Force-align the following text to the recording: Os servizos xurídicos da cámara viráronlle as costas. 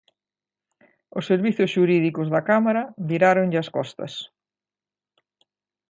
Os 1.17 1.27
servizos 1.31 1.71
xurídicos 1.75 2.27
da 2.33 2.41
cámara 2.49 2.83
viráronlle 3.09 3.57
as 3.63 3.69
costas. 3.75 4.13